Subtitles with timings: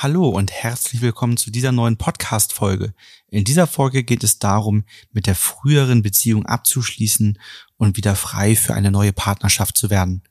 [0.00, 2.94] Hallo und herzlich willkommen zu dieser neuen Podcast-Folge.
[3.30, 7.36] In dieser Folge geht es darum, mit der früheren Beziehung abzuschließen
[7.78, 10.22] und wieder frei für eine neue Partnerschaft zu werden.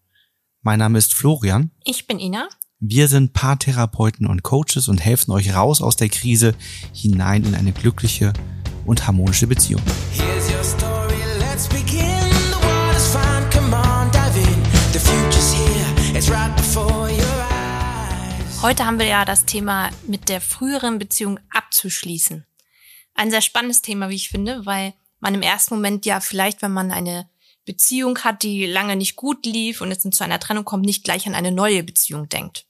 [0.61, 1.71] Mein Name ist Florian.
[1.83, 2.47] Ich bin Ina.
[2.79, 6.55] Wir sind Paartherapeuten und Coaches und helfen euch raus aus der Krise
[6.93, 8.31] hinein in eine glückliche
[8.85, 9.81] und harmonische Beziehung.
[18.67, 22.45] Heute haben wir ja das Thema mit der früheren Beziehung abzuschließen.
[23.13, 26.73] Ein sehr spannendes Thema, wie ich finde, weil man im ersten Moment ja vielleicht, wenn
[26.73, 27.29] man eine
[27.63, 31.25] Beziehung hat, die lange nicht gut lief und jetzt zu einer Trennung kommt, nicht gleich
[31.27, 32.65] an eine neue Beziehung denkt.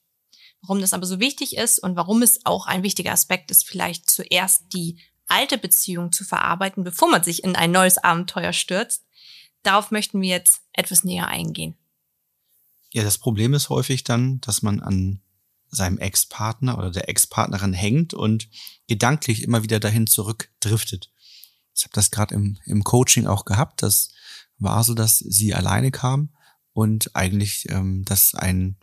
[0.61, 4.07] Warum das aber so wichtig ist und warum es auch ein wichtiger Aspekt ist, vielleicht
[4.07, 9.03] zuerst die alte Beziehung zu verarbeiten, bevor man sich in ein neues Abenteuer stürzt,
[9.63, 11.75] darauf möchten wir jetzt etwas näher eingehen.
[12.93, 15.23] Ja, das Problem ist häufig dann, dass man an
[15.69, 18.49] seinem Ex-Partner oder der Ex-Partnerin hängt und
[18.87, 21.11] gedanklich immer wieder dahin zurückdriftet.
[21.75, 23.83] Ich habe das gerade im, im Coaching auch gehabt.
[23.83, 24.09] Das
[24.57, 26.29] war so, dass sie alleine kam
[26.73, 28.77] und eigentlich ähm, das ein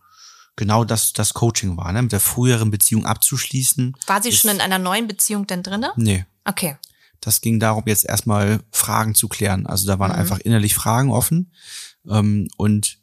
[0.56, 2.03] genau das das Coaching war, ne?
[2.03, 3.97] mit der früheren Beziehung abzuschließen.
[4.06, 5.92] War sie ist, schon in einer neuen Beziehung denn drinne?
[5.97, 6.25] Nee.
[6.44, 6.77] Okay.
[7.20, 9.66] Das ging darum, jetzt erstmal Fragen zu klären.
[9.66, 10.19] Also da waren mhm.
[10.19, 11.53] einfach innerlich Fragen offen
[12.09, 12.98] ähm, und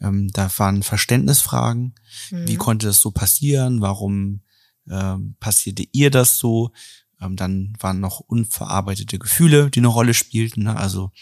[0.00, 1.94] ähm, da waren Verständnisfragen.
[2.30, 2.48] Mhm.
[2.48, 3.80] Wie konnte das so passieren?
[3.80, 4.42] Warum
[4.90, 6.72] ähm, passierte ihr das so?
[7.20, 10.64] Ähm, dann waren noch unverarbeitete Gefühle, die eine Rolle spielten.
[10.64, 10.76] Ne?
[10.76, 11.12] Also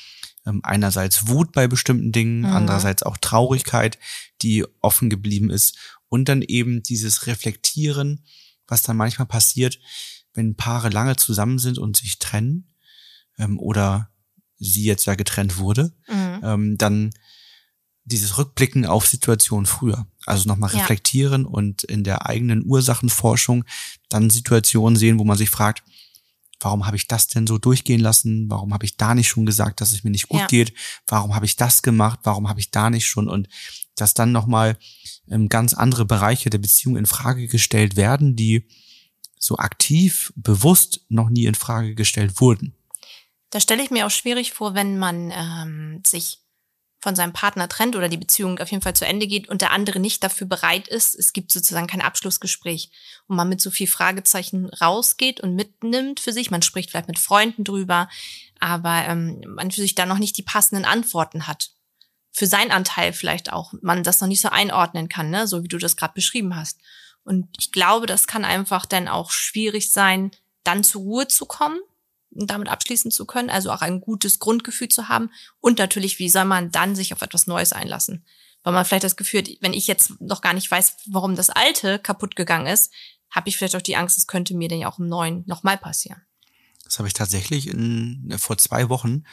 [0.46, 2.46] ähm, einerseits Wut bei bestimmten Dingen, mhm.
[2.46, 3.98] andererseits auch Traurigkeit,
[4.42, 5.76] die offen geblieben ist.
[6.08, 8.24] Und dann eben dieses Reflektieren,
[8.66, 9.78] was dann manchmal passiert,
[10.32, 12.74] wenn Paare lange zusammen sind und sich trennen
[13.38, 14.10] ähm, oder
[14.58, 16.40] sie jetzt ja getrennt wurde, mhm.
[16.42, 17.10] ähm, dann
[18.04, 20.06] dieses Rückblicken auf Situationen früher.
[20.26, 20.80] Also nochmal ja.
[20.80, 23.64] reflektieren und in der eigenen Ursachenforschung
[24.08, 25.82] dann Situationen sehen, wo man sich fragt,
[26.60, 28.50] warum habe ich das denn so durchgehen lassen?
[28.50, 30.46] Warum habe ich da nicht schon gesagt, dass es mir nicht gut ja.
[30.46, 30.74] geht?
[31.06, 32.20] Warum habe ich das gemacht?
[32.22, 33.28] Warum habe ich da nicht schon?
[33.28, 33.48] Und
[33.96, 34.78] dass dann nochmal
[35.30, 38.66] ähm, ganz andere Bereiche der Beziehung in Frage gestellt werden, die
[39.38, 42.74] so aktiv, bewusst noch nie in Frage gestellt wurden.
[43.50, 46.38] Da stelle ich mir auch schwierig vor, wenn man ähm, sich
[47.04, 49.72] von seinem Partner trennt oder die Beziehung auf jeden Fall zu Ende geht und der
[49.72, 52.90] andere nicht dafür bereit ist, es gibt sozusagen kein Abschlussgespräch
[53.26, 57.18] und man mit so viel Fragezeichen rausgeht und mitnimmt für sich, man spricht vielleicht mit
[57.18, 58.08] Freunden drüber,
[58.58, 61.72] aber ähm, man für sich da noch nicht die passenden Antworten hat.
[62.32, 65.46] Für seinen Anteil vielleicht auch, man das noch nicht so einordnen kann, ne?
[65.46, 66.80] so wie du das gerade beschrieben hast.
[67.22, 70.30] Und ich glaube, das kann einfach dann auch schwierig sein,
[70.62, 71.78] dann zur Ruhe zu kommen
[72.34, 75.30] damit abschließen zu können, also auch ein gutes Grundgefühl zu haben
[75.60, 78.24] und natürlich, wie soll man dann sich auf etwas Neues einlassen?
[78.62, 81.50] Weil man vielleicht das Gefühl hat, wenn ich jetzt noch gar nicht weiß, warum das
[81.50, 82.92] Alte kaputt gegangen ist,
[83.30, 85.76] habe ich vielleicht auch die Angst, es könnte mir dann ja auch im Neuen nochmal
[85.76, 86.22] passieren.
[86.84, 89.24] Das habe ich tatsächlich in, vor zwei Wochen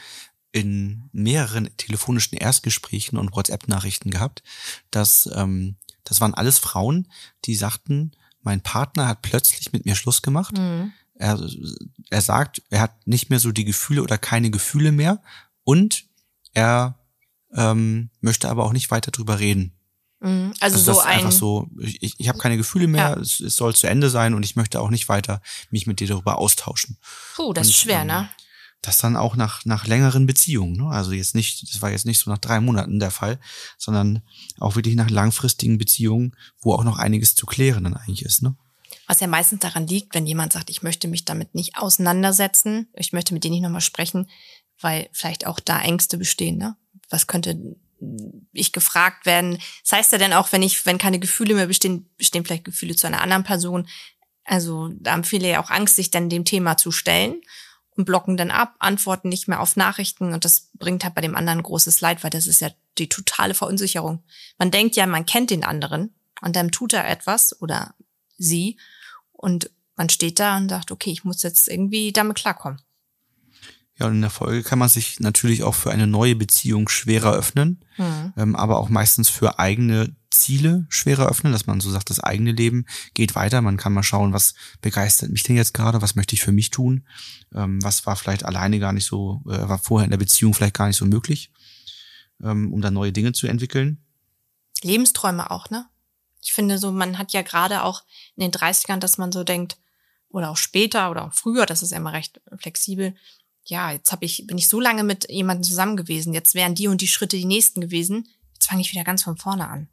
[0.52, 4.44] in mehreren telefonischen Erstgesprächen und WhatsApp-Nachrichten gehabt,
[4.90, 7.08] dass ähm, das waren alles Frauen,
[7.46, 10.58] die sagten, mein Partner hat plötzlich mit mir Schluss gemacht.
[10.58, 10.92] Mhm
[11.22, 11.40] er,
[12.10, 15.22] er sagt, er hat nicht mehr so die Gefühle oder keine Gefühle mehr
[15.64, 16.06] und
[16.54, 17.00] er
[17.54, 19.74] ähm, möchte aber auch nicht weiter drüber reden.
[20.20, 20.54] Mhm.
[20.60, 23.20] Also, also so ein einfach so, ich, ich habe keine Gefühle mehr, ja.
[23.20, 26.08] es, es soll zu Ende sein und ich möchte auch nicht weiter mich mit dir
[26.08, 26.98] darüber austauschen.
[27.36, 28.14] Puh, das und, ist schwer, ne?
[28.14, 28.28] Ähm,
[28.84, 30.90] das dann auch nach nach längeren Beziehungen, ne?
[30.90, 33.40] Also jetzt nicht, das war jetzt nicht so nach drei Monaten der Fall,
[33.78, 34.24] sondern
[34.60, 38.56] auch wirklich nach langfristigen Beziehungen, wo auch noch einiges zu klären dann eigentlich ist, ne?
[39.08, 43.14] Was ja meistens daran liegt, wenn jemand sagt, ich möchte mich damit nicht auseinandersetzen, ich
[43.14, 44.30] möchte mit dir nicht nochmal sprechen,
[44.80, 46.76] weil vielleicht auch da Ängste bestehen, ne?
[47.10, 47.76] Was könnte
[48.54, 49.60] ich gefragt werden?
[49.84, 52.96] Das heißt ja dann auch, wenn ich, wenn keine Gefühle mehr bestehen, bestehen vielleicht Gefühle
[52.96, 53.88] zu einer anderen Person.
[54.44, 57.42] Also da haben viele ja auch Angst, sich dann dem Thema zu stellen
[57.96, 61.36] und blocken dann ab, antworten nicht mehr auf Nachrichten und das bringt halt bei dem
[61.36, 64.24] anderen großes Leid, weil das ist ja die totale Verunsicherung.
[64.58, 67.94] Man denkt ja, man kennt den anderen und dann tut er etwas oder
[68.42, 68.78] sie
[69.32, 72.82] und man steht da und sagt, okay, ich muss jetzt irgendwie damit klarkommen.
[74.00, 77.34] Ja, und in der Folge kann man sich natürlich auch für eine neue Beziehung schwerer
[77.34, 78.34] öffnen, mhm.
[78.36, 82.52] ähm, aber auch meistens für eigene Ziele schwerer öffnen, dass man so sagt, das eigene
[82.52, 83.62] Leben geht weiter.
[83.62, 86.72] Man kann mal schauen, was begeistert mich denn jetzt gerade, was möchte ich für mich
[86.72, 87.06] tun,
[87.54, 90.74] ähm, was war vielleicht alleine gar nicht so, äh, war vorher in der Beziehung vielleicht
[90.76, 91.52] gar nicht so möglich,
[92.42, 94.04] ähm, um da neue Dinge zu entwickeln.
[94.82, 95.86] Lebensträume auch, ne?
[96.42, 98.04] Ich finde so, man hat ja gerade auch
[98.36, 99.78] in den 30ern, dass man so denkt,
[100.30, 103.16] oder auch später oder auch früher, das ist ja immer recht flexibel.
[103.66, 106.34] Ja, jetzt habe ich, bin ich so lange mit jemandem zusammen gewesen.
[106.34, 108.28] Jetzt wären die und die Schritte die nächsten gewesen.
[108.54, 109.88] Jetzt fange ich wieder ganz von vorne an.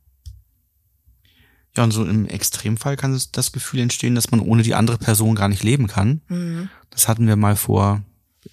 [1.76, 5.34] Ja, und so im Extremfall kann das Gefühl entstehen, dass man ohne die andere Person
[5.34, 6.22] gar nicht leben kann.
[6.28, 6.70] Mhm.
[6.90, 8.02] Das hatten wir mal vor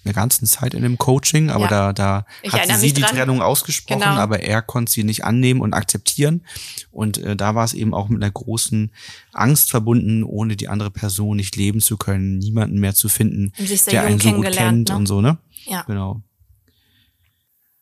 [0.04, 1.92] einer ganzen Zeit in dem Coaching, aber ja.
[1.92, 3.14] da, da ich hat sie die dran.
[3.14, 4.16] Trennung ausgesprochen, genau.
[4.16, 6.42] aber er konnte sie nicht annehmen und akzeptieren.
[6.90, 8.92] Und äh, da war es eben auch mit einer großen
[9.32, 13.52] Angst verbunden, ohne die andere Person nicht leben zu können, niemanden mehr zu finden,
[13.90, 14.96] der einen so gut kennt ne?
[14.96, 15.38] und so, ne?
[15.66, 15.82] Ja.
[15.82, 16.22] Genau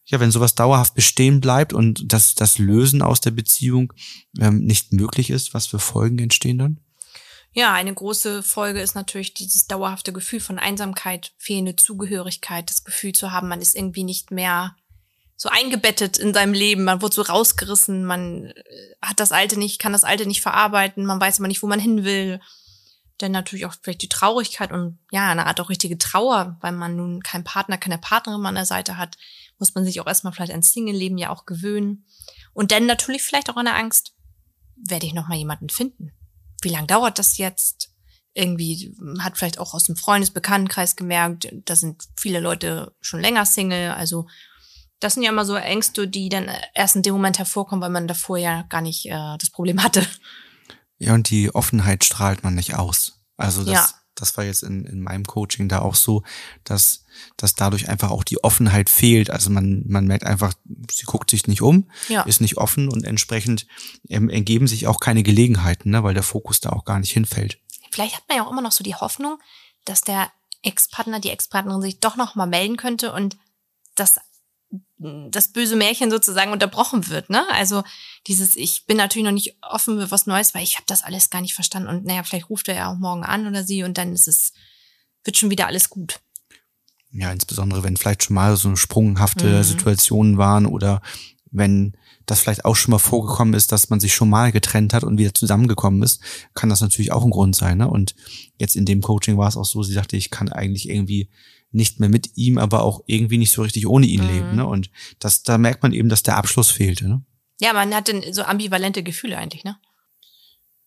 [0.07, 3.93] ja, wenn sowas dauerhaft bestehen bleibt und das, das Lösen aus der Beziehung
[4.39, 6.81] ähm, nicht möglich ist, was für Folgen entstehen dann?
[7.55, 13.13] Ja, eine große Folge ist natürlich dieses dauerhafte Gefühl von Einsamkeit, fehlende Zugehörigkeit, das Gefühl
[13.13, 14.77] zu haben, man ist irgendwie nicht mehr
[15.37, 18.65] so eingebettet in seinem Leben, man wurde so rausgerissen, man äh,
[19.03, 21.81] hat das Alte nicht, kann das Alte nicht verarbeiten, man weiß aber nicht, wo man
[21.81, 22.41] hin will.
[23.19, 26.97] Dann natürlich auch vielleicht die Traurigkeit und ja, eine Art auch richtige Trauer, weil man
[26.97, 29.17] nun keinen Partner, keine Partnerin an der Seite hat
[29.59, 32.07] muss man sich auch erstmal vielleicht ein Single-Leben ja auch gewöhnen.
[32.53, 34.15] Und dann natürlich vielleicht auch eine Angst,
[34.77, 36.13] werde ich noch mal jemanden finden?
[36.65, 37.91] Wie lange dauert das jetzt?
[38.33, 43.93] Irgendwie hat vielleicht auch aus dem Freundesbekanntenkreis gemerkt, da sind viele Leute schon länger Single.
[43.93, 44.27] Also
[44.99, 48.09] das sind ja immer so Ängste, die dann erst in dem Moment hervorkommen, weil man
[48.09, 50.05] davor ja gar nicht äh, das Problem hatte.
[50.99, 53.21] Ja, und die Offenheit strahlt man nicht aus.
[53.37, 53.89] Also das, ja.
[54.15, 56.23] Das war jetzt in, in meinem Coaching da auch so,
[56.65, 57.05] dass
[57.37, 59.31] dass dadurch einfach auch die Offenheit fehlt.
[59.31, 60.53] Also man, man merkt einfach,
[60.91, 62.23] sie guckt sich nicht um, ja.
[62.23, 63.67] ist nicht offen und entsprechend
[64.09, 67.59] ähm, ergeben sich auch keine Gelegenheiten, ne, weil der Fokus da auch gar nicht hinfällt.
[67.91, 69.39] Vielleicht hat man ja auch immer noch so die Hoffnung,
[69.85, 70.33] dass der
[70.63, 73.37] Ex-Partner, die Ex-Partnerin sich doch noch mal melden könnte und
[73.95, 74.19] das
[74.99, 77.45] das böse Märchen sozusagen unterbrochen wird, ne?
[77.53, 77.83] Also
[78.27, 81.31] dieses, ich bin natürlich noch nicht offen für was Neues, weil ich habe das alles
[81.31, 83.99] gar nicht verstanden und naja, vielleicht ruft er ja auch morgen an oder sie und
[83.99, 84.53] dann ist es,
[85.25, 86.21] wird schon wieder alles gut
[87.15, 89.63] ja, insbesondere wenn vielleicht schon mal so sprunghafte mhm.
[89.63, 91.01] Situationen waren oder
[91.51, 91.97] wenn
[92.27, 95.19] das vielleicht auch schon mal vorgekommen ist, dass man sich schon mal getrennt hat und
[95.19, 96.21] wieder zusammengekommen ist,
[96.55, 97.79] kann das natürlich auch ein Grund sein.
[97.79, 97.89] Ne?
[97.89, 98.17] Und
[98.59, 101.29] jetzt in dem Coaching war es auch so, sie sagte, ich kann eigentlich irgendwie
[101.75, 104.29] nicht mehr mit ihm, aber auch irgendwie nicht so richtig ohne ihn mhm.
[104.29, 104.57] leben.
[104.57, 104.67] Ne?
[104.67, 107.09] Und das, da merkt man eben, dass der Abschluss fehlte.
[107.09, 107.25] Ne?
[107.61, 109.77] Ja, man hat so ambivalente Gefühle eigentlich, ne?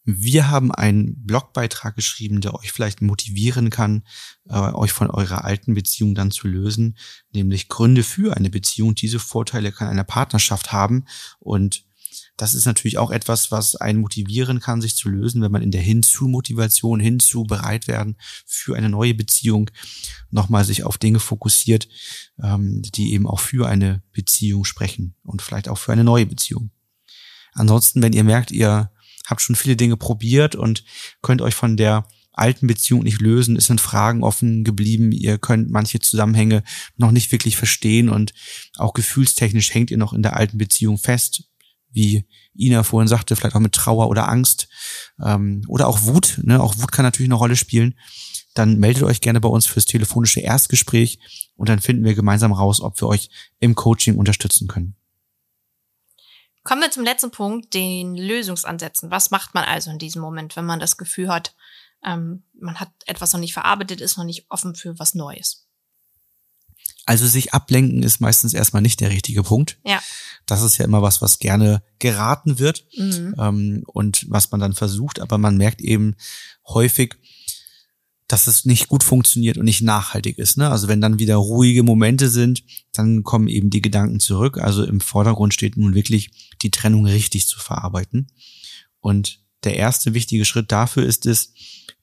[0.09, 4.03] Wir haben einen Blogbeitrag geschrieben, der euch vielleicht motivieren kann,
[4.47, 6.97] äh, euch von eurer alten Beziehung dann zu lösen,
[7.33, 8.95] nämlich Gründe für eine Beziehung.
[8.95, 11.03] Diese Vorteile kann eine Partnerschaft haben
[11.39, 11.83] und
[12.37, 15.71] das ist natürlich auch etwas, was einen motivieren kann, sich zu lösen, wenn man in
[15.71, 19.71] der Hinzu-Motivation, hinzu bereit werden für eine neue Beziehung
[20.29, 21.87] nochmal sich auf Dinge fokussiert,
[22.41, 26.69] ähm, die eben auch für eine Beziehung sprechen und vielleicht auch für eine neue Beziehung.
[27.53, 28.91] Ansonsten, wenn ihr merkt, ihr
[29.25, 30.83] habt schon viele Dinge probiert und
[31.23, 35.71] könnt euch von der alten Beziehung nicht lösen, es sind Fragen offen geblieben, ihr könnt
[35.71, 36.63] manche Zusammenhänge
[36.95, 38.33] noch nicht wirklich verstehen und
[38.77, 41.46] auch gefühlstechnisch hängt ihr noch in der alten Beziehung fest,
[41.91, 44.67] wie Ina vorhin sagte, vielleicht auch mit Trauer oder Angst
[45.23, 46.61] ähm, oder auch Wut, ne?
[46.61, 47.97] auch Wut kann natürlich eine Rolle spielen,
[48.53, 51.19] dann meldet euch gerne bei uns fürs telefonische Erstgespräch
[51.55, 53.29] und dann finden wir gemeinsam raus, ob wir euch
[53.59, 54.95] im Coaching unterstützen können.
[56.63, 59.09] Kommen wir zum letzten Punkt, den Lösungsansätzen.
[59.09, 61.55] Was macht man also in diesem Moment, wenn man das Gefühl hat,
[62.03, 65.67] ähm, man hat etwas noch nicht verarbeitet, ist noch nicht offen für was Neues?
[67.05, 69.79] Also sich ablenken ist meistens erstmal nicht der richtige Punkt.
[69.85, 70.01] Ja.
[70.47, 73.35] Das ist ja immer was, was gerne geraten wird mhm.
[73.37, 76.15] ähm, und was man dann versucht, aber man merkt eben
[76.67, 77.15] häufig,
[78.27, 80.57] dass es nicht gut funktioniert und nicht nachhaltig ist.
[80.57, 80.69] Ne?
[80.69, 84.57] Also wenn dann wieder ruhige Momente sind, dann kommen eben die Gedanken zurück.
[84.57, 86.31] Also im Vordergrund steht nun wirklich,
[86.61, 88.27] die Trennung richtig zu verarbeiten.
[88.99, 91.53] Und der erste wichtige Schritt dafür ist es,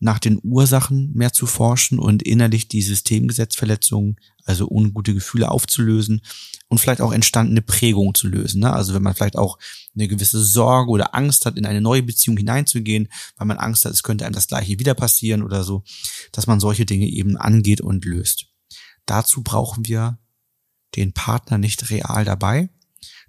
[0.00, 6.20] nach den Ursachen mehr zu forschen und innerlich die Systemgesetzverletzungen, also ungute Gefühle aufzulösen
[6.68, 8.60] und vielleicht auch entstandene Prägungen zu lösen.
[8.60, 8.72] Ne?
[8.72, 9.58] Also wenn man vielleicht auch
[9.94, 13.92] eine gewisse Sorge oder Angst hat, in eine neue Beziehung hineinzugehen, weil man Angst hat,
[13.92, 15.84] es könnte einem das gleiche wieder passieren oder so,
[16.32, 18.46] dass man solche Dinge eben angeht und löst.
[19.06, 20.18] Dazu brauchen wir
[20.96, 22.68] den Partner nicht real dabei.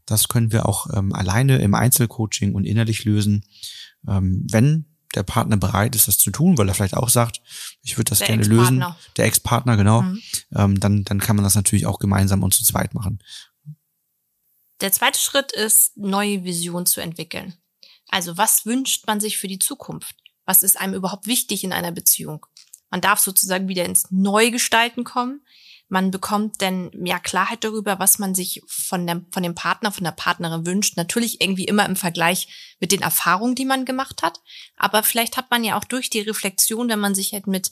[0.05, 3.45] Das können wir auch ähm, alleine im Einzelcoaching und innerlich lösen.
[4.07, 7.41] Ähm, wenn der Partner bereit ist, das zu tun, weil er vielleicht auch sagt,
[7.81, 8.83] ich würde das der gerne lösen.
[9.17, 10.01] Der Ex-Partner, genau.
[10.01, 10.21] Mhm.
[10.55, 13.19] Ähm, dann, dann kann man das natürlich auch gemeinsam und zu zweit machen.
[14.81, 17.55] Der zweite Schritt ist, neue Visionen zu entwickeln.
[18.09, 20.15] Also was wünscht man sich für die Zukunft?
[20.45, 22.45] Was ist einem überhaupt wichtig in einer Beziehung?
[22.89, 25.41] Man darf sozusagen wieder ins Neugestalten kommen.
[25.87, 30.03] Man bekommt dann mehr Klarheit darüber, was man sich von dem, von dem Partner, von
[30.03, 30.97] der Partnerin wünscht.
[30.97, 34.41] Natürlich irgendwie immer im Vergleich mit den Erfahrungen, die man gemacht hat.
[34.77, 37.71] Aber vielleicht hat man ja auch durch die Reflexion, wenn man sich halt mit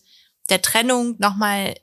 [0.50, 1.76] der Trennung nochmal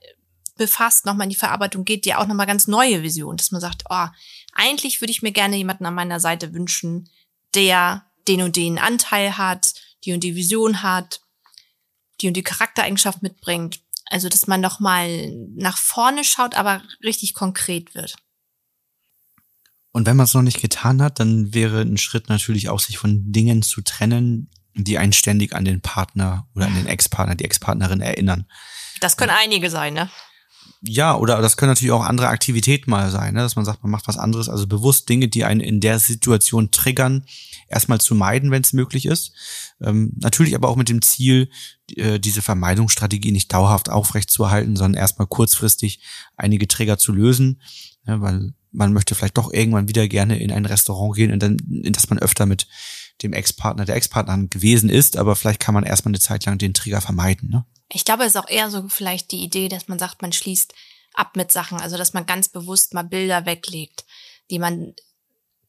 [0.56, 3.84] befasst, nochmal in die Verarbeitung geht, ja auch nochmal ganz neue Visionen, dass man sagt,
[3.88, 4.06] oh,
[4.52, 7.08] eigentlich würde ich mir gerne jemanden an meiner Seite wünschen,
[7.54, 11.22] der den und den Anteil hat, die und die Vision hat,
[12.20, 13.80] die und die Charaktereigenschaft mitbringt.
[14.10, 18.16] Also, dass man noch mal nach vorne schaut, aber richtig konkret wird.
[19.92, 22.98] Und wenn man es noch nicht getan hat, dann wäre ein Schritt natürlich auch, sich
[22.98, 27.44] von Dingen zu trennen, die einen ständig an den Partner oder an den Ex-Partner, die
[27.44, 28.46] Ex-Partnerin erinnern.
[29.00, 30.10] Das können einige sein, ne?
[30.82, 33.40] Ja, oder das können natürlich auch andere Aktivitäten mal sein, ne?
[33.40, 36.70] dass man sagt, man macht was anderes, also bewusst Dinge, die einen in der Situation
[36.70, 37.26] triggern,
[37.68, 39.32] erstmal zu meiden, wenn es möglich ist.
[39.82, 41.50] Ähm, natürlich aber auch mit dem Ziel,
[41.96, 46.00] äh, diese Vermeidungsstrategie nicht dauerhaft aufrechtzuerhalten, sondern erstmal kurzfristig
[46.36, 47.60] einige Trigger zu lösen,
[48.06, 51.92] ja, weil man möchte vielleicht doch irgendwann wieder gerne in ein Restaurant gehen, in, in
[51.92, 52.66] das man öfter mit
[53.22, 56.72] dem Ex-Partner, der Ex-Partnerin gewesen ist, aber vielleicht kann man erstmal eine Zeit lang den
[56.72, 57.50] Trigger vermeiden.
[57.50, 57.66] Ne?
[57.92, 60.72] Ich glaube, es ist auch eher so vielleicht die Idee, dass man sagt, man schließt
[61.14, 64.04] ab mit Sachen, also dass man ganz bewusst mal Bilder weglegt,
[64.50, 64.94] die man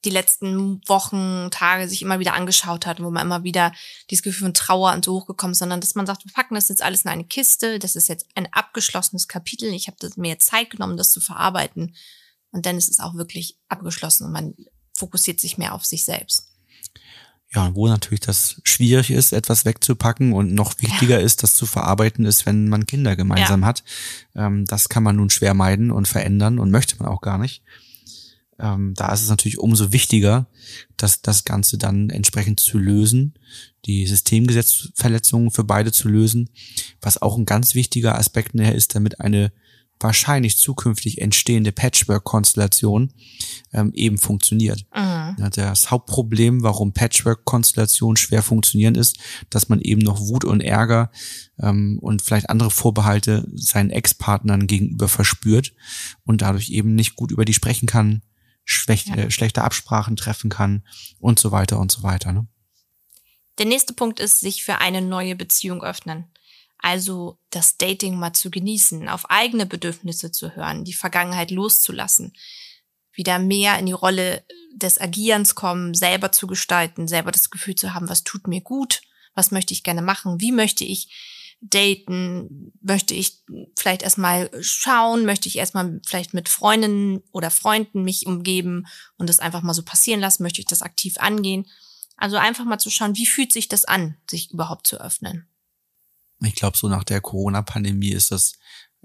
[0.04, 3.72] die letzten Wochen, Tage sich immer wieder angeschaut hat, wo man immer wieder
[4.10, 6.70] dieses Gefühl von Trauer und so hochgekommen ist, sondern dass man sagt, wir packen das
[6.70, 10.72] jetzt alles in eine Kiste, das ist jetzt ein abgeschlossenes Kapitel, ich habe mir Zeit
[10.72, 11.96] genommen, das zu verarbeiten.
[12.52, 14.56] Und dann ist es auch wirklich abgeschlossen und man
[14.98, 16.51] fokussiert sich mehr auf sich selbst.
[17.54, 21.26] Ja, wo natürlich das schwierig ist, etwas wegzupacken und noch wichtiger ja.
[21.26, 23.68] ist, das zu verarbeiten ist, wenn man Kinder gemeinsam ja.
[23.68, 23.84] hat.
[24.36, 27.62] Ähm, das kann man nun schwer meiden und verändern und möchte man auch gar nicht.
[28.58, 30.48] Ähm, da ist es natürlich umso wichtiger,
[30.96, 33.34] dass das Ganze dann entsprechend zu lösen,
[33.86, 36.50] die Systemgesetzverletzungen für beide zu lösen,
[37.02, 39.52] was auch ein ganz wichtiger Aspekt näher ist, damit eine
[40.02, 43.14] wahrscheinlich zukünftig entstehende Patchwork-Konstellation
[43.74, 44.86] ähm, eben funktioniert.
[44.96, 45.36] Mhm.
[45.38, 49.18] Ja, das Hauptproblem, warum Patchwork-Konstellationen schwer funktionieren, ist,
[49.50, 51.12] dass man eben noch Wut und Ärger
[51.60, 55.74] ähm, und vielleicht andere Vorbehalte seinen Ex-Partnern gegenüber verspürt
[56.26, 58.22] und dadurch eben nicht gut über die sprechen kann,
[58.66, 59.16] schlecht, ja.
[59.16, 60.84] äh, schlechte Absprachen treffen kann
[61.20, 62.32] und so weiter und so weiter.
[62.32, 62.48] Ne?
[63.58, 66.26] Der nächste Punkt ist, sich für eine neue Beziehung öffnen.
[66.82, 72.34] Also das Dating mal zu genießen, auf eigene Bedürfnisse zu hören, die Vergangenheit loszulassen,
[73.14, 77.94] wieder mehr in die Rolle des Agierens kommen, selber zu gestalten, selber das Gefühl zu
[77.94, 79.02] haben, was tut mir gut,
[79.36, 81.14] was möchte ich gerne machen, wie möchte ich
[81.62, 83.44] daten, möchte ich
[83.78, 89.40] vielleicht erstmal schauen, möchte ich erstmal vielleicht mit Freundinnen oder Freunden mich umgeben und das
[89.40, 91.68] einfach mal so passieren lassen, möchte ich das aktiv angehen.
[92.18, 95.51] Also einfach mal zu schauen, wie fühlt sich das an, sich überhaupt zu öffnen
[96.48, 98.54] ich glaube, so nach der Corona-Pandemie ist das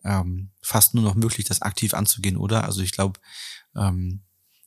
[0.04, 2.64] ähm, fast nur noch möglich, das aktiv anzugehen, oder?
[2.64, 3.20] Also ich glaube,
[3.74, 4.22] ähm,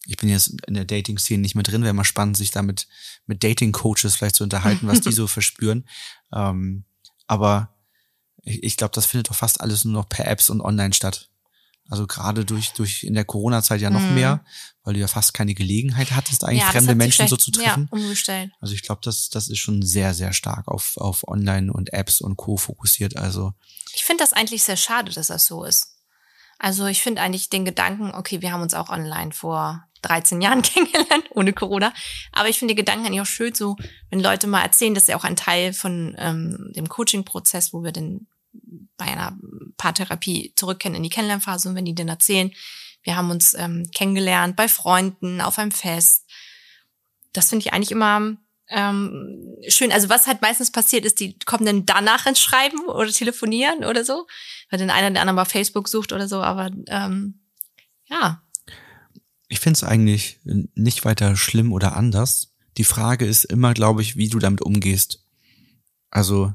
[0.05, 2.87] ich bin jetzt in der Dating-Szene nicht mehr drin, wäre mal spannend, sich damit
[3.25, 5.87] mit Dating-Coaches vielleicht zu unterhalten, was die so verspüren.
[6.33, 6.85] Ähm,
[7.27, 7.75] aber
[8.43, 11.29] ich, ich glaube, das findet doch fast alles nur noch per Apps und online statt.
[11.89, 14.13] Also gerade durch, durch in der Corona-Zeit ja noch mhm.
[14.13, 14.43] mehr,
[14.83, 17.89] weil du ja fast keine Gelegenheit hattest, eigentlich ja, fremde Menschen so zu treffen.
[17.91, 18.51] Ja, umgestellt.
[18.59, 22.21] Also ich glaube, das, das ist schon sehr, sehr stark auf, auf Online und Apps
[22.21, 22.57] und Co.
[22.57, 23.17] fokussiert.
[23.17, 23.53] Also
[23.93, 25.95] ich finde das eigentlich sehr schade, dass das so ist.
[26.59, 30.61] Also ich finde eigentlich den Gedanken, okay, wir haben uns auch online vor 13 Jahren
[30.63, 31.91] kennengelernt, ohne Corona.
[32.31, 33.77] Aber ich finde die Gedanken eigentlich auch schön, so
[34.11, 37.83] wenn Leute mal erzählen, das ist ja auch ein Teil von ähm, dem Coaching-Prozess, wo
[37.83, 39.37] wir den bei einer
[39.77, 42.51] Paartherapie zurückkehren in die Kennenlernphase und wenn die dann erzählen,
[43.03, 46.25] wir haben uns ähm, kennengelernt bei Freunden, auf einem Fest.
[47.33, 48.37] Das finde ich eigentlich immer
[48.69, 49.91] ähm, schön.
[49.91, 54.03] Also was halt meistens passiert ist, die kommen dann danach ins Schreiben oder telefonieren oder
[54.03, 54.27] so,
[54.69, 57.39] weil dann einer der anderen bei Facebook sucht oder so, aber ähm,
[58.05, 58.43] ja.
[59.47, 62.53] Ich finde es eigentlich nicht weiter schlimm oder anders.
[62.77, 65.25] Die Frage ist immer, glaube ich, wie du damit umgehst.
[66.11, 66.53] Also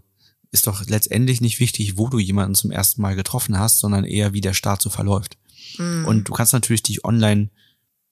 [0.55, 4.33] ist doch letztendlich nicht wichtig, wo du jemanden zum ersten Mal getroffen hast, sondern eher,
[4.33, 5.37] wie der Start so verläuft.
[5.79, 6.07] Mm.
[6.07, 7.51] Und du kannst natürlich dich online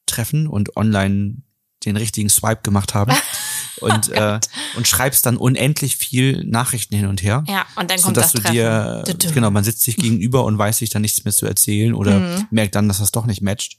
[0.06, 1.36] treffen und online
[1.84, 3.12] den richtigen Swipe gemacht haben
[3.80, 4.40] und oh äh,
[4.76, 7.44] und schreibst dann unendlich viel Nachrichten hin und her.
[7.46, 10.90] Ja, und dann kommt das du dir genau, man sitzt sich gegenüber und weiß sich
[10.90, 12.48] dann nichts mehr zu erzählen oder mm.
[12.50, 13.78] merkt dann, dass das doch nicht matcht.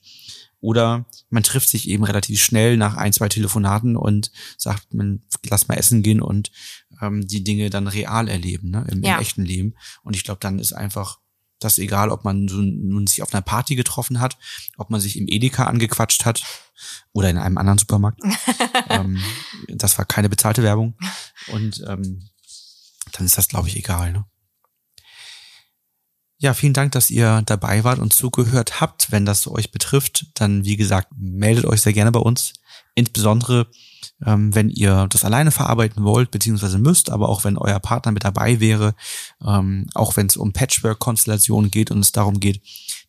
[0.62, 5.68] Oder man trifft sich eben relativ schnell nach ein, zwei Telefonaten und sagt, man lass
[5.68, 6.52] mal essen gehen und
[7.04, 9.16] ähm, die Dinge dann real erleben, ne, im, ja.
[9.16, 9.76] im echten Leben.
[10.04, 11.20] Und ich glaube, dann ist einfach
[11.60, 14.38] das egal, ob man so, nun sich auf einer Party getroffen hat,
[14.78, 16.44] ob man sich im Edeka angequatscht hat
[17.14, 18.20] oder in einem anderen Supermarkt.
[18.90, 19.22] ähm,
[19.68, 20.98] das war keine bezahlte Werbung.
[21.48, 22.30] Und ähm,
[23.14, 24.12] dann ist das, glaube ich, egal.
[24.12, 24.26] Ne?
[26.38, 29.12] Ja, vielen Dank, dass ihr dabei wart und zugehört habt.
[29.12, 32.54] Wenn das euch betrifft, dann wie gesagt, meldet euch sehr gerne bei uns.
[32.96, 33.68] Insbesondere,
[34.26, 38.24] ähm, wenn ihr das alleine verarbeiten wollt, beziehungsweise müsst, aber auch wenn euer Partner mit
[38.24, 38.94] dabei wäre,
[39.46, 42.62] ähm, auch wenn es um Patchwork-Konstellationen geht und es darum geht,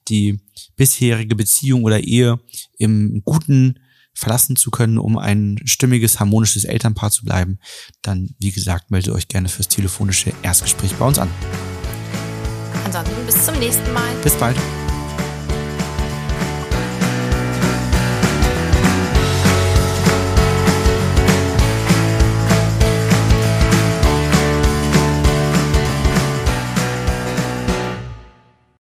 [0.08, 0.40] die
[0.76, 2.40] bisherige Beziehung oder Ehe
[2.78, 3.78] im guten
[4.14, 7.58] verlassen zu können, um ein stimmiges, harmonisches Elternpaar zu bleiben,
[8.02, 11.28] dann, wie gesagt, meldet euch gerne fürs telefonische Erstgespräch bei uns an.
[12.84, 14.14] Ansonsten bis zum nächsten Mal.
[14.22, 14.56] Bis bald.